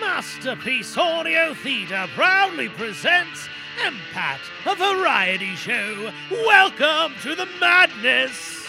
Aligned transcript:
Masterpiece 0.00 0.96
Audio 0.96 1.54
Theatre 1.54 2.06
proudly 2.14 2.68
presents 2.68 3.48
Empat, 3.84 4.38
a 4.66 4.74
variety 4.76 5.54
show. 5.54 6.10
Welcome 6.30 7.14
to 7.22 7.34
the 7.34 7.48
madness. 7.58 8.67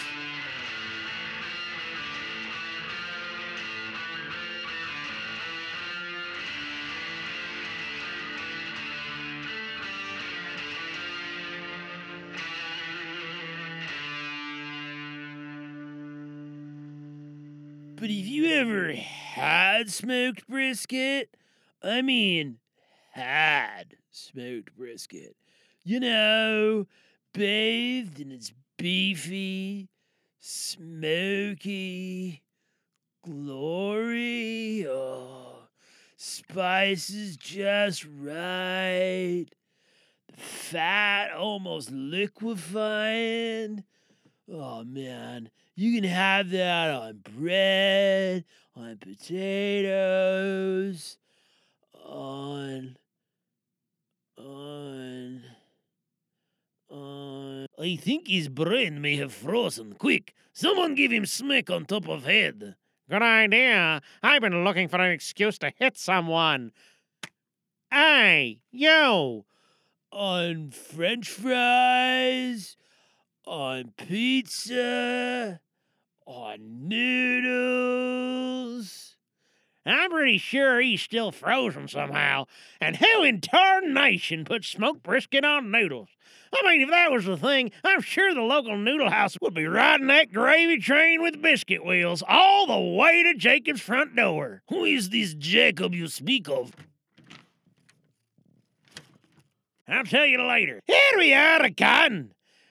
But 18.00 18.08
have 18.08 18.26
you 18.26 18.46
ever 18.46 18.94
had 18.94 19.90
smoked 19.90 20.48
brisket? 20.48 21.36
I 21.82 22.00
mean, 22.00 22.56
had 23.12 23.96
smoked 24.10 24.74
brisket. 24.74 25.36
You 25.84 26.00
know, 26.00 26.86
bathed 27.34 28.18
in 28.18 28.32
its 28.32 28.54
beefy, 28.78 29.90
smoky 30.38 32.40
glory. 33.22 34.86
Oh, 34.88 35.64
spices 36.16 37.36
just 37.36 38.06
right. 38.18 39.44
The 40.32 40.40
fat 40.40 41.32
almost 41.32 41.90
liquefying. 41.90 43.84
Oh 44.52 44.82
man, 44.82 45.50
you 45.76 45.94
can 45.94 46.08
have 46.10 46.50
that 46.50 46.90
on 46.90 47.18
bread, 47.18 48.44
on 48.74 48.98
potatoes, 48.98 50.38
on 52.04 52.96
on 54.36 55.42
on 56.90 57.66
I 57.78 57.94
think 57.94 58.26
his 58.26 58.48
brain 58.48 59.00
may 59.00 59.14
have 59.16 59.32
frozen. 59.32 59.92
Quick, 59.92 60.34
someone 60.52 60.96
give 60.96 61.12
him 61.12 61.26
smack 61.26 61.70
on 61.70 61.84
top 61.84 62.08
of 62.08 62.24
head. 62.24 62.74
Good 63.08 63.22
idea. 63.22 64.02
I've 64.20 64.42
been 64.42 64.64
looking 64.64 64.88
for 64.88 65.00
an 65.00 65.12
excuse 65.12 65.58
to 65.58 65.70
hit 65.78 65.96
someone. 65.96 66.72
Hey, 67.88 68.62
you! 68.72 69.44
On 70.10 70.70
french 70.70 71.28
fries, 71.28 72.76
on 73.50 73.92
pizza, 73.96 75.60
on 76.24 76.88
noodles. 76.88 78.36
I'm 79.84 80.10
pretty 80.10 80.38
sure 80.38 80.80
he's 80.80 81.02
still 81.02 81.32
frozen 81.32 81.88
somehow. 81.88 82.44
And 82.80 82.96
who 82.96 83.24
in 83.24 83.40
tarnation 83.40 84.44
put 84.44 84.64
smoked 84.64 85.02
brisket 85.02 85.44
on 85.44 85.72
noodles? 85.72 86.10
I 86.54 86.62
mean, 86.62 86.82
if 86.82 86.90
that 86.90 87.10
was 87.10 87.24
the 87.24 87.36
thing, 87.36 87.72
I'm 87.82 88.02
sure 88.02 88.32
the 88.32 88.40
local 88.42 88.78
noodle 88.78 89.10
house 89.10 89.36
would 89.42 89.54
be 89.54 89.66
riding 89.66 90.06
that 90.06 90.32
gravy 90.32 90.78
train 90.78 91.20
with 91.20 91.42
biscuit 91.42 91.84
wheels 91.84 92.22
all 92.28 92.68
the 92.68 92.78
way 92.96 93.24
to 93.24 93.34
Jacob's 93.34 93.80
front 93.80 94.14
door. 94.14 94.62
Who 94.68 94.84
is 94.84 95.10
this 95.10 95.34
Jacob 95.34 95.92
you 95.92 96.06
speak 96.06 96.48
of? 96.48 96.70
I'll 99.88 100.04
tell 100.04 100.26
you 100.26 100.40
later. 100.40 100.80
Here 100.86 101.18
we 101.18 101.34
are 101.34 101.64
again. 101.64 102.30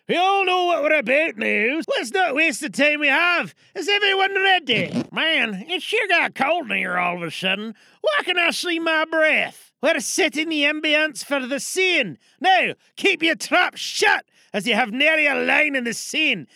We 0.10 0.18
all 0.18 0.44
know 0.44 0.66
what 0.66 0.82
we're 0.82 0.98
about 0.98 1.38
now. 1.38 1.82
Let's 1.96 2.12
not 2.12 2.34
waste 2.34 2.62
the 2.62 2.70
time 2.72 3.00
we 3.00 3.10
have. 3.10 3.54
Is 3.76 3.88
everyone 3.88 4.34
ready? 4.34 5.04
Man, 5.12 5.68
it 5.70 5.84
sure 5.84 6.08
got 6.08 6.34
cold 6.34 6.72
in 6.72 6.78
here 6.78 6.98
all 6.98 7.18
of 7.18 7.22
a 7.22 7.30
sudden. 7.30 7.76
Why 8.02 8.24
can 8.24 8.40
I 8.40 8.50
see 8.50 8.80
my 8.80 9.06
breath? 9.06 9.72
We're 9.84 10.00
setting 10.00 10.50
the 10.50 10.64
ambience 10.64 11.24
for 11.24 11.46
the 11.46 11.60
scene. 11.60 12.18
Now, 12.42 12.74
keep 12.96 13.22
your 13.22 13.36
trap 13.36 13.76
shut 13.78 14.26
as 14.52 14.66
you 14.66 14.74
have 14.74 14.92
nary 14.92 15.28
a 15.28 15.36
line 15.36 15.76
in 15.76 15.84
the 15.84 15.94
scene. 15.94 16.48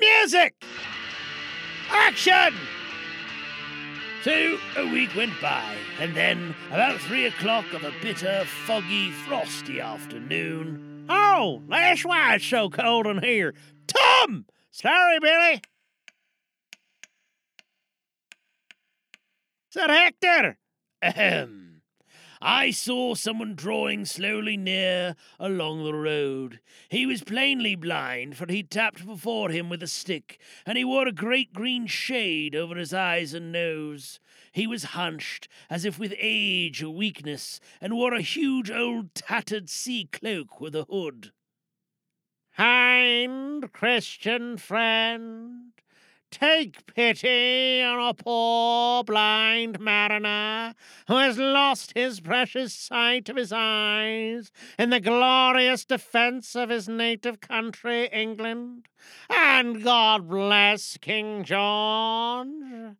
Music! 0.00 0.64
Action! 1.90 2.54
So 4.24 4.56
a 4.78 4.90
week 4.90 5.14
went 5.14 5.38
by, 5.42 5.74
and 6.00 6.16
then, 6.16 6.54
about 6.70 6.98
three 7.00 7.26
o'clock 7.26 7.70
of 7.74 7.84
a 7.84 7.92
bitter, 8.00 8.46
foggy, 8.64 9.10
frosty 9.10 9.82
afternoon, 9.82 10.91
Oh, 11.08 11.62
that's 11.68 12.04
why 12.04 12.34
it's 12.34 12.46
so 12.46 12.70
cold 12.70 13.06
in 13.06 13.22
here. 13.22 13.54
Tom! 13.86 14.46
Sorry, 14.70 15.18
Billy. 15.20 15.62
That 19.74 19.88
Hector? 19.88 20.58
ahem, 21.02 21.82
I 22.40 22.70
saw 22.70 23.14
someone 23.14 23.54
drawing 23.54 24.04
slowly 24.04 24.56
near 24.56 25.16
along 25.40 25.82
the 25.82 25.94
road. 25.94 26.60
He 26.88 27.06
was 27.06 27.22
plainly 27.22 27.74
blind, 27.74 28.36
for 28.36 28.46
he 28.50 28.62
tapped 28.62 29.06
before 29.06 29.50
him 29.50 29.68
with 29.68 29.82
a 29.82 29.86
stick, 29.86 30.38
and 30.66 30.76
he 30.76 30.84
wore 30.84 31.08
a 31.08 31.12
great 31.12 31.52
green 31.52 31.86
shade 31.86 32.54
over 32.54 32.74
his 32.76 32.92
eyes 32.92 33.32
and 33.32 33.50
nose. 33.50 34.20
He 34.52 34.66
was 34.66 34.84
hunched, 34.84 35.48
as 35.70 35.86
if 35.86 35.98
with 35.98 36.14
age 36.18 36.82
or 36.82 36.90
weakness, 36.90 37.58
and 37.80 37.94
wore 37.94 38.12
a 38.12 38.20
huge 38.20 38.70
old 38.70 39.14
tattered 39.14 39.70
sea 39.70 40.08
cloak 40.12 40.60
with 40.60 40.76
a 40.76 40.84
hood. 40.84 41.32
Kind 42.54 43.72
Christian 43.72 44.58
friend, 44.58 45.72
take 46.30 46.84
pity 46.94 47.80
on 47.82 47.98
a 47.98 48.12
poor 48.12 49.02
blind 49.04 49.80
mariner 49.80 50.74
who 51.08 51.16
has 51.16 51.38
lost 51.38 51.92
his 51.94 52.20
precious 52.20 52.74
sight 52.74 53.30
of 53.30 53.36
his 53.36 53.54
eyes 53.54 54.52
in 54.78 54.90
the 54.90 55.00
glorious 55.00 55.86
defence 55.86 56.54
of 56.54 56.68
his 56.68 56.90
native 56.90 57.40
country, 57.40 58.10
England. 58.12 58.88
And 59.30 59.82
God 59.82 60.28
bless 60.28 60.98
King 60.98 61.42
George. 61.42 62.96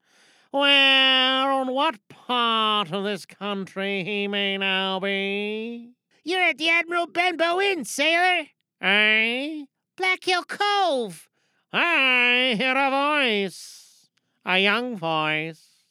Where 0.53 1.51
on 1.51 1.73
what 1.73 1.97
part 2.11 2.93
of 2.93 3.05
this 3.05 3.25
country 3.25 4.05
he 4.05 4.29
may 4.29 4.59
now 4.59 5.01
be? 5.01 5.95
You're 6.25 6.43
at 6.43 6.59
the 6.59 6.69
Admiral 6.69 7.07
Benbow 7.07 7.59
Inn, 7.59 7.87
sailor. 7.87 8.49
Eh? 8.83 9.65
Black 9.97 10.23
Hill 10.23 10.45
Cove. 10.45 11.27
I 11.73 12.55
hear 12.59 12.75
a 12.77 12.91
voice, 12.91 14.11
a 14.45 14.59
young 14.59 14.95
voice. 14.95 15.87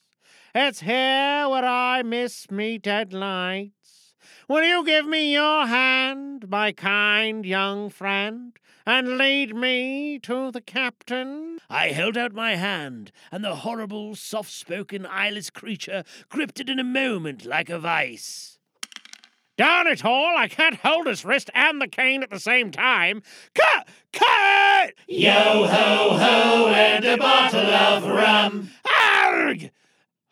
It's 0.54 0.82
here 0.82 1.50
where 1.50 1.66
I 1.66 2.04
miss 2.04 2.52
meet 2.52 2.86
at 2.86 3.14
nights. 3.14 4.14
Will 4.48 4.64
you 4.64 4.86
give 4.86 5.08
me 5.08 5.34
your 5.34 5.66
hand, 5.66 6.48
my 6.50 6.72
kind 6.72 7.48
young 7.48 7.90
friend, 7.90 8.54
and 8.86 9.18
lead 9.18 9.56
me 9.56 10.20
to 10.20 10.52
the 10.52 10.62
captain? 10.62 11.60
I 11.70 11.90
held 11.90 12.18
out 12.18 12.34
my 12.34 12.56
hand, 12.56 13.12
and 13.32 13.44
the 13.44 13.58
horrible, 13.58 14.16
soft 14.16 14.52
spoken, 14.52 15.06
eyeless 15.06 15.50
creature 15.50 16.04
gripped 16.30 16.60
it 16.60 16.70
in 16.70 16.80
a 16.80 16.84
moment 16.84 17.46
like 17.46 17.70
a 17.70 17.80
vice. 17.80 18.60
Darn 19.58 19.86
it 19.88 20.04
all, 20.04 20.38
I 20.38 20.48
can't 20.48 20.76
hold 20.78 21.08
his 21.08 21.24
wrist 21.24 21.50
and 21.54 21.82
the 21.82 21.88
cane 21.88 22.24
at 22.24 22.30
the 22.32 22.40
same 22.40 22.72
time. 22.72 23.22
Cut! 23.54 23.88
Cut! 24.12 24.94
Yo 25.08 25.32
ho 25.32 26.18
ho, 26.18 26.68
and 26.70 27.06
a 27.06 27.18
bottle 27.18 27.60
of 27.60 28.06
rum. 28.06 28.72
Arg! 29.14 29.72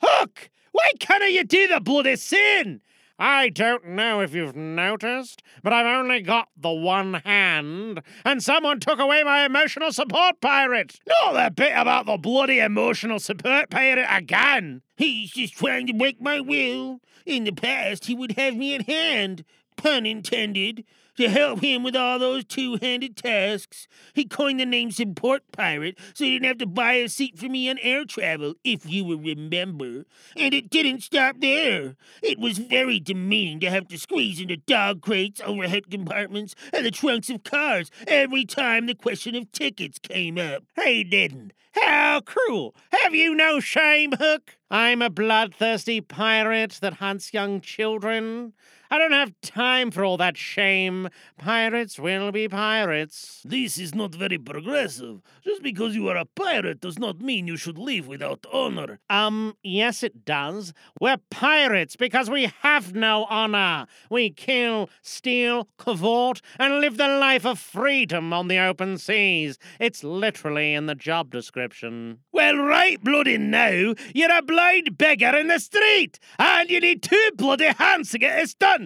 Hook! 0.02 0.50
Why 0.72 0.94
can't 1.00 1.32
you 1.32 1.44
do 1.44 1.68
the 1.68 1.80
bloody 1.80 2.16
sin? 2.16 2.82
I 3.22 3.50
don't 3.50 3.86
know 3.86 4.22
if 4.22 4.34
you've 4.34 4.56
noticed, 4.56 5.44
but 5.62 5.74
I've 5.74 5.86
only 5.86 6.22
got 6.22 6.48
the 6.56 6.72
one 6.72 7.16
hand, 7.16 8.02
and 8.24 8.42
someone 8.42 8.80
took 8.80 8.98
away 8.98 9.24
my 9.24 9.46
emotional 9.46 9.92
support 9.92 10.40
pirate. 10.40 11.02
Not 11.06 11.34
that 11.34 11.56
bit 11.58 11.74
about 11.76 12.06
the 12.06 12.16
bloody 12.16 12.60
emotional 12.60 13.20
support 13.20 13.70
pirate 13.70 14.08
again. 14.10 14.84
He's 14.96 15.32
just 15.32 15.58
trying 15.58 15.88
to 15.88 15.94
break 15.94 16.22
my 16.22 16.40
will. 16.40 17.02
In 17.26 17.44
the 17.44 17.52
past, 17.52 18.06
he 18.06 18.16
would 18.16 18.38
have 18.38 18.56
me 18.56 18.74
at 18.74 18.88
hand, 18.88 19.44
pun 19.76 20.06
intended, 20.06 20.86
to 21.20 21.28
help 21.30 21.60
him 21.60 21.84
with 21.84 21.98
all 21.98 22.18
those 22.18 22.46
two 22.46 22.78
handed 22.82 23.18
tasks. 23.18 23.90
He 24.14 24.24
coined 24.24 24.62
the 24.62 24.66
name 24.66 24.90
Support 24.90 25.44
Pirate 25.52 26.00
so 26.14 26.24
he 26.24 26.32
didn't 26.32 26.46
have 26.46 26.58
to 26.60 26.66
buy 26.66 26.94
a 26.94 27.10
seat 27.10 27.38
for 27.38 27.50
me 27.50 27.70
on 27.70 27.78
air 27.80 28.06
travel, 28.06 28.56
if 28.64 28.90
you 28.90 29.04
will 29.04 29.20
remember. 29.20 30.06
And 30.38 30.54
it 30.54 30.70
didn't 30.70 31.02
stop 31.02 31.36
there. 31.42 31.98
It 32.24 32.40
was 32.40 32.58
very 32.58 33.02
demeaning 33.02 33.60
to 33.60 33.70
have 33.70 33.90
to 33.90 33.98
squeeze 33.98 34.40
into 34.40 34.56
dog 34.56 35.02
crates, 35.02 35.42
overhead 35.46 35.92
compartments, 35.92 36.56
and 36.72 36.86
the 36.86 36.92
trunks 36.92 37.30
of 37.30 37.44
cars 37.44 37.92
every 38.08 38.46
time 38.46 38.86
the 38.86 38.96
question 38.96 39.36
of 39.36 39.52
tickets 39.52 40.00
came 40.00 40.38
up. 40.38 40.64
He 40.82 41.04
didn't. 41.04 41.52
How 41.74 42.22
cruel! 42.22 42.76
Have 42.94 43.14
you 43.14 43.36
no 43.36 43.60
shame, 43.60 44.14
Hook? 44.14 44.56
I'm 44.72 45.02
a 45.02 45.10
bloodthirsty 45.10 46.00
pirate 46.00 46.80
that 46.82 46.94
hunts 46.94 47.34
young 47.34 47.60
children. 47.60 48.54
I 48.92 48.98
don't 48.98 49.12
have 49.12 49.40
time 49.42 49.92
for 49.92 50.04
all 50.04 50.18
that 50.18 50.36
shame. 50.36 51.10
Pirates 51.38 52.00
will 52.00 52.32
be 52.32 52.48
pirates. 52.48 53.44
This 53.46 53.78
is 53.78 53.94
not 53.94 54.16
very 54.16 54.40
progressive. 54.40 55.22
Just 55.44 55.62
because 55.62 55.94
you 55.94 56.08
are 56.08 56.18
a 56.18 56.26
pirate 56.26 56.82
does 56.82 56.98
not 56.98 57.22
mean 57.22 57.46
you 57.46 57.56
should 57.56 57.78
live 57.78 58.08
without 58.08 58.48
honor. 58.52 59.00
Um, 59.08 59.56
yes, 59.62 60.02
it 60.02 60.26
does. 60.26 60.74
We're 61.00 61.18
pirates 61.30 61.96
because 61.96 62.32
we 62.32 62.52
have 62.62 62.96
no 62.96 63.26
honor. 63.30 63.86
We 64.10 64.32
kill, 64.32 64.90
steal, 65.04 65.68
cavort, 65.78 66.42
and 66.58 66.80
live 66.82 66.98
the 66.98 67.08
life 67.08 67.46
of 67.46 67.60
freedom 67.60 68.34
on 68.34 68.48
the 68.48 68.58
open 68.58 68.98
seas. 68.98 69.60
It's 69.80 70.04
literally 70.04 70.74
in 70.74 70.88
the 70.88 70.96
job 70.96 71.30
description. 71.30 72.22
Well, 72.32 72.58
right 72.58 73.00
bloody 73.04 73.38
now, 73.38 73.94
you're 74.16 74.36
a 74.36 74.42
blind 74.42 74.98
beggar 74.98 75.38
in 75.38 75.48
the 75.48 75.60
street, 75.60 76.18
and 76.40 76.70
you 76.72 76.80
need 76.80 77.04
two 77.04 77.30
bloody 77.36 77.68
hands 77.68 78.10
to 78.12 78.18
get 78.18 78.36
this 78.36 78.56
done. 78.56 78.79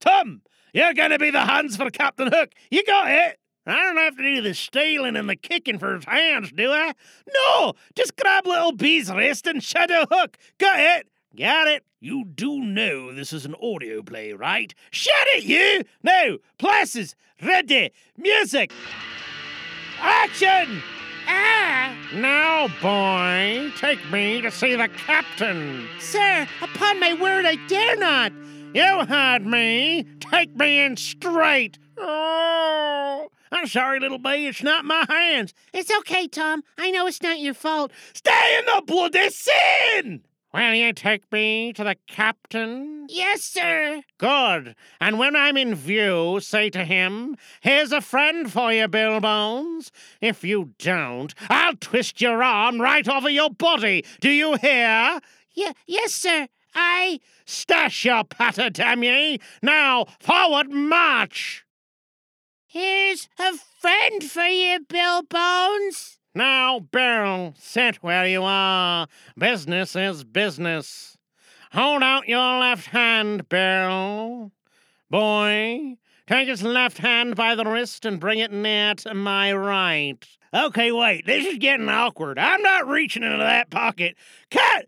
Tom, 0.00 0.42
you're 0.72 0.94
gonna 0.94 1.18
be 1.18 1.30
the 1.30 1.44
hands 1.44 1.76
for 1.76 1.90
Captain 1.90 2.28
Hook. 2.32 2.52
You 2.70 2.84
got 2.84 3.10
it? 3.10 3.38
I 3.66 3.74
don't 3.74 3.98
have 3.98 4.16
to 4.16 4.22
do 4.22 4.40
the 4.40 4.54
stealing 4.54 5.16
and 5.16 5.28
the 5.28 5.36
kicking 5.36 5.78
for 5.78 5.94
his 5.94 6.04
hands, 6.04 6.50
do 6.52 6.70
I? 6.72 6.94
No, 7.34 7.74
just 7.94 8.16
grab 8.16 8.46
little 8.46 8.72
B's 8.72 9.12
wrist 9.12 9.46
and 9.46 9.62
Shadow 9.62 10.06
Hook. 10.10 10.38
Got 10.58 10.80
it? 10.80 11.08
Got 11.36 11.68
it. 11.68 11.84
You 12.00 12.24
do 12.24 12.60
know 12.60 13.12
this 13.12 13.32
is 13.32 13.44
an 13.44 13.54
audio 13.62 14.02
play, 14.02 14.32
right? 14.32 14.74
Shut 14.90 15.12
it, 15.34 15.44
you! 15.44 15.84
Now, 16.02 16.38
places, 16.58 17.14
ready, 17.42 17.92
music, 18.16 18.72
action! 20.00 20.82
Ah! 21.28 21.94
Now, 22.14 22.68
boy, 22.80 23.70
take 23.76 23.98
me 24.10 24.40
to 24.40 24.50
see 24.50 24.74
the 24.74 24.88
captain. 24.88 25.86
Sir, 26.00 26.48
upon 26.62 26.98
my 26.98 27.12
word, 27.12 27.44
I 27.44 27.56
dare 27.68 27.96
not. 27.96 28.32
You 28.72 29.04
heard 29.04 29.44
me. 29.44 30.04
Take 30.20 30.54
me 30.54 30.78
in 30.78 30.96
straight. 30.96 31.76
Oh, 31.98 33.28
I'm 33.50 33.66
sorry, 33.66 33.98
little 33.98 34.18
bee. 34.18 34.46
It's 34.46 34.62
not 34.62 34.84
my 34.84 35.04
hands. 35.08 35.52
It's 35.72 35.90
okay, 35.98 36.28
Tom. 36.28 36.62
I 36.78 36.92
know 36.92 37.08
it's 37.08 37.20
not 37.20 37.40
your 37.40 37.54
fault. 37.54 37.90
Stay 38.14 38.58
in 38.60 38.66
the 38.66 38.82
bloody 38.86 39.28
scene! 39.30 40.22
Will 40.54 40.74
you 40.74 40.92
take 40.92 41.30
me 41.32 41.72
to 41.72 41.82
the 41.82 41.96
captain? 42.06 43.06
Yes, 43.08 43.42
sir. 43.42 44.02
Good. 44.18 44.76
And 45.00 45.18
when 45.18 45.34
I'm 45.34 45.56
in 45.56 45.74
view, 45.74 46.38
say 46.40 46.70
to 46.70 46.84
him, 46.84 47.36
Here's 47.60 47.90
a 47.90 48.00
friend 48.00 48.50
for 48.50 48.72
you, 48.72 48.86
Bill 48.86 49.18
Bones. 49.20 49.90
If 50.20 50.44
you 50.44 50.74
don't, 50.78 51.34
I'll 51.48 51.74
twist 51.74 52.20
your 52.20 52.42
arm 52.42 52.80
right 52.80 53.08
over 53.08 53.30
your 53.30 53.50
body. 53.50 54.04
Do 54.20 54.30
you 54.30 54.56
hear? 54.56 55.18
Yeah, 55.54 55.72
yes, 55.86 56.12
sir. 56.12 56.46
I. 56.74 57.20
Stash 57.44 58.04
your 58.04 58.24
patter, 58.24 58.70
damn 58.70 59.02
ye! 59.02 59.38
Now, 59.62 60.06
forward 60.20 60.70
march! 60.70 61.64
Here's 62.66 63.28
a 63.38 63.54
friend 63.80 64.22
for 64.22 64.46
you, 64.46 64.78
Bill 64.88 65.22
Bones. 65.22 66.18
Now, 66.34 66.78
Bill, 66.78 67.54
sit 67.58 67.96
where 67.96 68.26
you 68.26 68.44
are. 68.44 69.08
Business 69.36 69.96
is 69.96 70.22
business. 70.22 71.18
Hold 71.72 72.04
out 72.04 72.28
your 72.28 72.60
left 72.60 72.86
hand, 72.86 73.48
Bill. 73.48 74.52
Boy, 75.10 75.96
take 76.28 76.48
his 76.48 76.62
left 76.62 76.98
hand 76.98 77.34
by 77.34 77.56
the 77.56 77.64
wrist 77.64 78.04
and 78.04 78.20
bring 78.20 78.38
it 78.38 78.52
near 78.52 78.94
to 78.94 79.14
my 79.14 79.52
right. 79.52 80.24
Okay, 80.54 80.92
wait, 80.92 81.26
this 81.26 81.46
is 81.46 81.58
getting 81.58 81.88
awkward. 81.88 82.38
I'm 82.38 82.62
not 82.62 82.88
reaching 82.88 83.24
into 83.24 83.38
that 83.38 83.70
pocket. 83.70 84.16
Cut! 84.50 84.86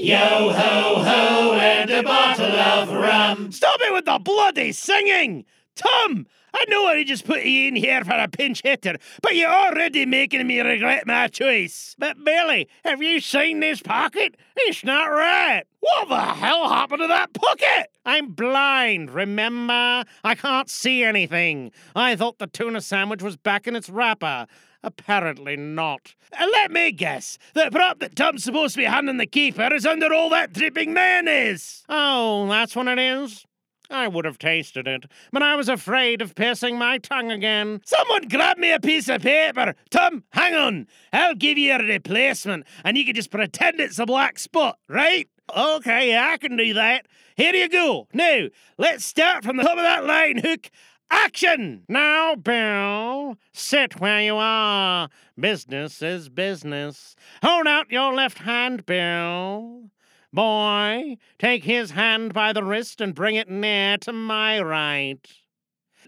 Yo 0.00 0.16
ho 0.16 1.02
ho 1.02 1.54
and 1.54 1.90
a 1.90 2.04
bottle 2.04 2.46
of 2.46 2.88
rum. 2.92 3.50
Stop 3.50 3.80
it 3.80 3.92
with 3.92 4.04
the 4.04 4.20
bloody 4.20 4.70
singing! 4.70 5.44
Tom, 5.78 6.26
I 6.52 6.64
know 6.68 6.86
I 6.86 7.04
just 7.04 7.24
put 7.24 7.44
you 7.44 7.68
in 7.68 7.76
here 7.76 8.02
for 8.04 8.14
a 8.14 8.26
pinch 8.26 8.62
hitter, 8.64 8.96
but 9.22 9.36
you're 9.36 9.48
already 9.48 10.06
making 10.06 10.44
me 10.44 10.60
regret 10.60 11.06
my 11.06 11.28
choice. 11.28 11.94
But 11.96 12.24
Billy, 12.24 12.68
have 12.84 13.00
you 13.00 13.20
seen 13.20 13.60
this 13.60 13.80
pocket? 13.80 14.36
It's 14.56 14.82
not 14.82 15.04
right. 15.04 15.62
What 15.78 16.08
the 16.08 16.20
hell 16.20 16.68
happened 16.68 17.02
to 17.02 17.06
that 17.06 17.32
pocket? 17.32 17.92
I'm 18.04 18.32
blind, 18.32 19.10
remember? 19.10 20.04
I 20.24 20.34
can't 20.34 20.68
see 20.68 21.04
anything. 21.04 21.70
I 21.94 22.16
thought 22.16 22.38
the 22.38 22.48
tuna 22.48 22.80
sandwich 22.80 23.22
was 23.22 23.36
back 23.36 23.68
in 23.68 23.76
its 23.76 23.88
wrapper. 23.88 24.48
Apparently 24.82 25.56
not. 25.56 26.14
And 26.36 26.50
let 26.50 26.72
me 26.72 26.90
guess, 26.90 27.38
the 27.54 27.68
prop 27.70 28.00
that 28.00 28.16
Tom's 28.16 28.42
supposed 28.42 28.74
to 28.74 28.78
be 28.78 28.84
handing 28.84 29.16
the 29.16 29.26
keeper 29.26 29.72
is 29.72 29.86
under 29.86 30.12
all 30.12 30.30
that 30.30 30.52
dripping 30.52 30.92
mayonnaise. 30.92 31.84
Oh, 31.88 32.48
that's 32.48 32.74
what 32.74 32.88
it 32.88 32.98
is? 32.98 33.44
I 33.90 34.06
would 34.06 34.24
have 34.24 34.38
tasted 34.38 34.86
it, 34.86 35.06
but 35.32 35.42
I 35.42 35.56
was 35.56 35.68
afraid 35.68 36.20
of 36.20 36.34
piercing 36.34 36.76
my 36.76 36.98
tongue 36.98 37.30
again. 37.30 37.80
Someone 37.84 38.28
grab 38.28 38.58
me 38.58 38.72
a 38.72 38.80
piece 38.80 39.08
of 39.08 39.22
paper. 39.22 39.74
Tom, 39.90 40.24
hang 40.30 40.54
on. 40.54 40.86
I'll 41.12 41.34
give 41.34 41.56
you 41.56 41.72
a 41.74 41.78
replacement, 41.78 42.66
and 42.84 42.98
you 42.98 43.04
can 43.04 43.14
just 43.14 43.30
pretend 43.30 43.80
it's 43.80 43.98
a 43.98 44.06
black 44.06 44.38
spot, 44.38 44.78
right? 44.88 45.28
Okay, 45.56 46.18
I 46.18 46.36
can 46.36 46.56
do 46.56 46.74
that. 46.74 47.06
Here 47.36 47.54
you 47.54 47.68
go. 47.68 48.08
Now, 48.12 48.48
let's 48.76 49.04
start 49.04 49.44
from 49.44 49.56
the 49.56 49.62
top 49.62 49.78
of 49.78 49.84
that 49.84 50.04
line, 50.04 50.38
Hook. 50.38 50.70
Action! 51.10 51.84
Now, 51.88 52.34
Bill, 52.34 53.36
sit 53.52 53.98
where 53.98 54.20
you 54.20 54.36
are. 54.36 55.08
Business 55.40 56.02
is 56.02 56.28
business. 56.28 57.16
Hold 57.42 57.66
out 57.66 57.90
your 57.90 58.12
left 58.12 58.38
hand, 58.38 58.84
Bill. 58.84 59.84
Boy, 60.32 61.16
take 61.38 61.64
his 61.64 61.92
hand 61.92 62.34
by 62.34 62.52
the 62.52 62.62
wrist 62.62 63.00
and 63.00 63.14
bring 63.14 63.34
it 63.34 63.48
near 63.48 63.96
to 63.98 64.12
my 64.12 64.60
right. 64.60 65.26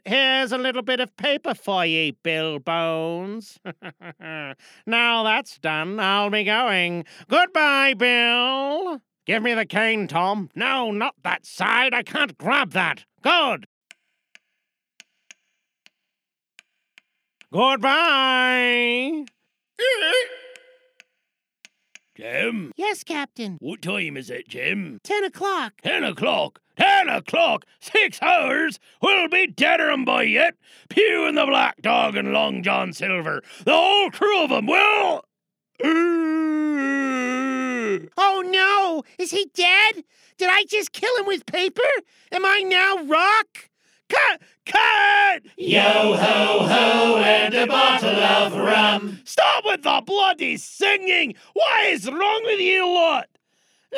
Here's 0.05 0.53
a 0.53 0.59
little 0.59 0.83
bit 0.83 1.01
of 1.01 1.17
paper 1.17 1.55
for 1.55 1.85
ye, 1.85 2.13
Bill 2.23 2.59
Bones. 2.59 3.59
now 4.21 5.23
that's 5.23 5.59
done, 5.59 5.99
I'll 6.01 6.31
be 6.31 6.45
going. 6.45 7.05
Goodbye, 7.29 7.95
Bill. 7.95 9.01
Give 9.27 9.43
me 9.43 9.55
the 9.55 9.67
cane, 9.67 10.09
Tom. 10.09 10.51
No, 10.55 10.91
not 10.91 11.15
that 11.23 11.47
side. 11.47 11.95
I 11.95 12.03
can't 12.03 12.37
grab 12.37 12.73
that. 12.73 13.05
Good. 13.23 13.67
Goodbye. 17.53 19.25
Eh? 19.79 20.41
Jim? 22.21 22.71
Yes, 22.77 23.03
Captain. 23.03 23.57
What 23.61 23.81
time 23.81 24.19
is 24.19 24.29
it, 24.29 24.47
Jim? 24.47 25.01
Ten 25.03 25.25
o'clock. 25.25 25.73
Ten 25.83 26.05
o'clock. 26.05 26.61
Ten 26.79 27.09
o'clock. 27.09 27.65
Six 27.81 28.21
hours. 28.21 28.79
We'll 29.01 29.29
be 29.29 29.47
dead 29.47 29.81
'em 29.81 30.05
by 30.05 30.25
yet. 30.25 30.55
Pew 30.91 31.27
and 31.27 31.39
the 31.39 31.47
Black 31.47 31.81
Dog 31.81 32.17
and 32.17 32.31
Long 32.31 32.63
John 32.63 32.93
Silver. 32.93 33.43
The 33.65 33.73
whole 33.73 34.11
crew 34.11 34.45
of 34.45 34.53
'em 34.53 34.67
will. 34.67 35.25
Oh 38.17 38.43
no! 38.47 39.03
Is 39.19 39.31
he 39.33 39.47
dead? 39.55 40.05
Did 40.39 40.49
I 40.51 40.65
just 40.65 40.93
kill 40.93 41.15
him 41.17 41.27
with 41.27 41.45
paper? 41.47 41.83
Am 42.31 42.45
I 42.45 42.61
now 42.61 43.03
rock? 43.05 43.70
Cut! 44.11 44.43
Cut! 44.67 45.43
Yo 45.57 45.81
ho 45.81 46.67
ho 46.67 47.17
and 47.19 47.55
a 47.55 47.67
bottle 47.67 48.11
of 48.11 48.55
rum. 48.55 49.21
Stop 49.25 49.65
with 49.65 49.83
the 49.83 50.03
bloody 50.05 50.57
singing! 50.57 51.35
What 51.55 51.87
is 51.87 52.11
wrong 52.11 52.43
with 52.45 52.61
you 52.61 52.87
lot? 52.87 53.29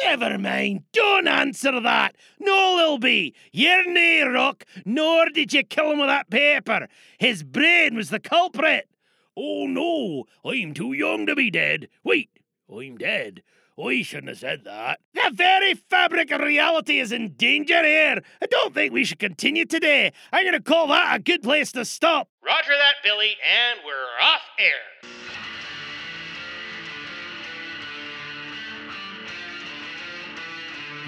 Never 0.04 0.38
mind, 0.38 0.84
don't 0.92 1.28
answer 1.28 1.80
that. 1.80 2.16
No, 2.38 2.74
Lilby, 2.76 3.34
you're 3.52 3.90
nae 3.90 4.22
rock, 4.22 4.64
nor 4.84 5.26
did 5.28 5.52
you 5.52 5.64
kill 5.64 5.92
him 5.92 5.98
with 5.98 6.08
that 6.08 6.30
paper. 6.30 6.88
His 7.18 7.42
brain 7.42 7.96
was 7.96 8.10
the 8.10 8.20
culprit. 8.20 8.88
Oh 9.36 9.66
no, 9.66 10.24
I'm 10.44 10.74
too 10.74 10.92
young 10.92 11.26
to 11.26 11.34
be 11.34 11.50
dead. 11.50 11.88
Wait, 12.04 12.30
I'm 12.70 12.96
dead. 12.96 13.42
I 13.82 14.02
shouldn't 14.02 14.28
have 14.28 14.38
said 14.38 14.64
that. 14.64 15.00
The 15.14 15.30
very 15.32 15.74
fabric 15.74 16.30
of 16.30 16.40
reality 16.40 16.98
is 16.98 17.12
in 17.12 17.34
danger 17.34 17.84
here. 17.84 18.22
I 18.40 18.46
don't 18.46 18.74
think 18.74 18.92
we 18.92 19.04
should 19.04 19.18
continue 19.18 19.64
today. 19.64 20.12
I'm 20.32 20.44
going 20.44 20.54
to 20.54 20.60
call 20.60 20.88
that 20.88 21.16
a 21.16 21.18
good 21.18 21.42
place 21.42 21.72
to 21.72 21.84
stop. 21.84 22.28
Roger 22.44 22.72
that, 22.72 22.94
Billy, 23.02 23.36
and 23.44 23.80
we're 23.84 24.24
off 24.24 24.42
air. 24.58 25.10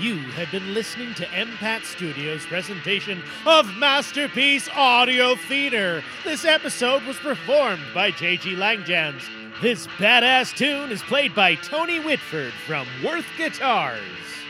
You 0.01 0.17
have 0.33 0.51
been 0.51 0.75
listening 0.75 1.15
to 1.15 1.25
MPAT 1.27 1.85
Studios' 1.85 2.45
presentation 2.47 3.23
of 3.47 3.73
Masterpiece 3.77 4.69
Audio 4.75 5.37
Theater. 5.37 6.03
This 6.25 6.45
episode 6.45 7.05
was 7.05 7.17
performed 7.19 7.85
by 7.95 8.11
JG 8.11 8.57
Langjams. 8.57 9.23
This 9.63 9.87
badass 9.87 10.57
tune 10.57 10.91
is 10.91 11.01
played 11.03 11.33
by 11.35 11.55
Tony 11.55 12.01
Whitford 12.01 12.53
from 12.67 12.89
Worth 13.05 13.27
Guitars. 13.39 14.01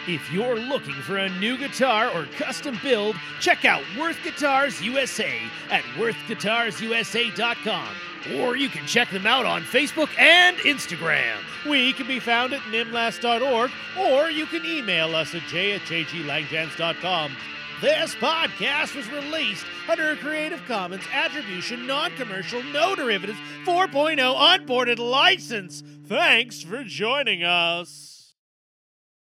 If 0.09 0.33
you're 0.33 0.59
looking 0.59 0.95
for 0.95 1.19
a 1.19 1.29
new 1.39 1.59
guitar 1.59 2.09
or 2.09 2.25
custom 2.39 2.79
build, 2.83 3.15
check 3.39 3.67
out 3.67 3.83
Worth 3.99 4.17
Guitars 4.25 4.83
USA 4.83 5.39
at 5.71 5.83
worthguitarsusa.com. 5.99 7.89
Or 8.37 8.57
you 8.57 8.71
can 8.71 8.87
check 8.87 9.11
them 9.11 9.27
out 9.27 9.45
on 9.45 9.61
Facebook 9.63 10.09
and 10.19 10.57
Instagram. 10.59 11.37
We 11.69 11.93
can 11.93 12.07
be 12.07 12.19
found 12.19 12.55
at 12.55 12.61
nimlast.org, 12.63 13.71
or 13.99 14.31
you 14.31 14.47
can 14.47 14.65
email 14.65 15.15
us 15.15 15.35
at 15.35 15.43
j 15.49 15.73
at 15.73 15.83
jglangjams.com. 15.83 17.37
This 17.85 18.15
podcast 18.15 18.97
was 18.97 19.07
released 19.11 19.67
under 19.91 20.13
a 20.13 20.17
Creative 20.17 20.65
Commons 20.67 21.05
Attribution 21.13 21.87
Non 21.87 22.11
Commercial 22.13 22.63
No 22.63 22.95
Derivatives 22.95 23.39
4.0 23.67 24.55
Unported 24.55 24.99
license. 24.99 25.83
Thanks 26.07 26.63
for 26.63 26.83
joining 26.83 27.43
us. 27.43 28.14